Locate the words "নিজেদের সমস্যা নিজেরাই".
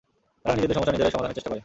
0.57-1.13